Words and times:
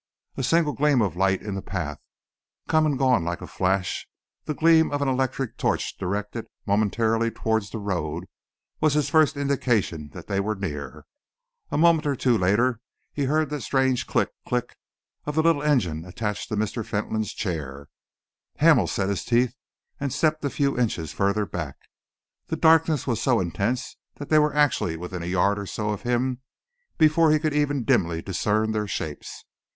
A 0.35 0.41
single 0.41 0.73
gleam 0.73 0.99
of 1.03 1.15
light 1.15 1.43
in 1.43 1.53
the 1.53 1.61
path, 1.61 1.99
come 2.67 2.87
and 2.87 2.97
gone 2.97 3.23
like 3.23 3.39
a 3.39 3.45
flash, 3.45 4.09
the 4.45 4.55
gleam 4.55 4.91
of 4.91 5.03
an 5.03 5.07
electric 5.07 5.57
torch 5.57 5.95
directed 5.95 6.47
momentarily 6.65 7.29
towards 7.29 7.69
the 7.69 7.77
road, 7.77 8.25
was 8.79 8.95
his 8.95 9.11
first 9.11 9.37
indication 9.37 10.09
that 10.13 10.25
they 10.25 10.39
were 10.39 10.55
near. 10.55 11.05
A 11.69 11.77
moment 11.77 12.07
or 12.07 12.15
two 12.15 12.35
later 12.35 12.79
he 13.13 13.25
heard 13.25 13.51
the 13.51 13.61
strange 13.61 14.07
click, 14.07 14.31
click 14.43 14.75
of 15.27 15.35
the 15.35 15.43
little 15.43 15.61
engine 15.61 16.03
attached 16.03 16.49
to 16.49 16.55
Mr. 16.55 16.83
Fentolin's 16.83 17.31
chair. 17.31 17.87
Hamel 18.55 18.87
set 18.87 19.07
his 19.07 19.23
teeth 19.23 19.53
and 19.99 20.11
stepped 20.11 20.43
a 20.43 20.49
few 20.49 20.75
inches 20.79 21.13
further 21.13 21.45
back. 21.45 21.75
The 22.47 22.55
darkness 22.55 23.05
was 23.05 23.21
so 23.21 23.39
intense 23.39 23.97
that 24.15 24.29
they 24.29 24.39
were 24.39 24.55
actually 24.55 24.97
within 24.97 25.21
a 25.21 25.27
yard 25.27 25.59
or 25.59 25.67
so 25.67 25.91
of 25.91 26.01
him 26.01 26.41
before 26.97 27.29
he 27.29 27.37
could 27.37 27.53
even 27.53 27.83
dimly 27.83 28.23
discern 28.23 28.71
their 28.71 28.87
shapes. 28.87 29.45